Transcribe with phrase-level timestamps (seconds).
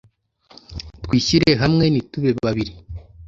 [1.03, 2.73] twishyire hamwe ntitube babili